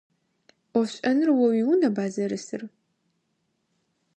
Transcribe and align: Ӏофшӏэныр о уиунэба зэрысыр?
Ӏофшӏэныр 0.71 1.29
о 1.31 1.35
уиунэба 1.43 2.05
зэрысыр? 2.13 2.61